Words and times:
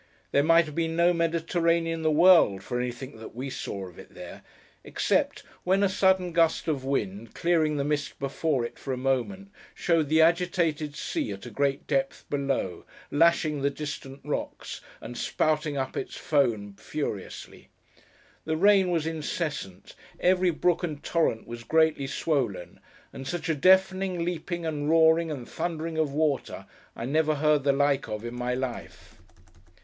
There 0.31 0.41
might 0.41 0.65
have 0.65 0.73
been 0.73 0.95
no 0.95 1.13
Mediterranean 1.13 1.99
in 1.99 2.01
the 2.01 2.09
world, 2.09 2.63
for 2.63 2.79
anything 2.81 3.17
that 3.17 3.35
we 3.35 3.51
saw 3.51 3.87
of 3.87 3.99
it 3.99 4.15
there, 4.15 4.41
except 4.83 5.43
when 5.63 5.83
a 5.83 5.89
sudden 5.89 6.31
gust 6.31 6.67
of 6.67 6.83
wind, 6.83 7.35
clearing 7.35 7.77
the 7.77 7.83
mist 7.83 8.17
before 8.17 8.65
it, 8.65 8.79
for 8.79 8.91
a 8.93 8.97
moment, 8.97 9.51
showed 9.75 10.09
the 10.09 10.19
agitated 10.23 10.95
sea 10.95 11.29
at 11.33 11.45
a 11.45 11.51
great 11.51 11.85
depth 11.85 12.25
below, 12.31 12.83
lashing 13.11 13.61
the 13.61 13.69
distant 13.69 14.21
rocks, 14.25 14.81
and 15.01 15.19
spouting 15.19 15.77
up 15.77 15.95
its 15.95 16.15
foam 16.15 16.75
furiously. 16.79 17.69
The 18.45 18.57
rain 18.57 18.89
was 18.89 19.05
incessant; 19.05 19.93
every 20.19 20.49
brook 20.49 20.81
and 20.81 21.03
torrent 21.03 21.45
was 21.45 21.63
greatly 21.63 22.07
swollen; 22.07 22.79
and 23.13 23.27
such 23.27 23.49
a 23.49 23.53
deafening 23.53 24.25
leaping, 24.25 24.65
and 24.65 24.89
roaring, 24.89 25.29
and 25.29 25.47
thundering 25.47 25.99
of 25.99 26.11
water, 26.11 26.65
I 26.95 27.05
never 27.05 27.35
heard 27.35 27.63
the 27.63 27.71
like 27.71 28.07
of 28.07 28.25
in 28.25 28.33
my 28.33 28.55
life. 28.55 29.21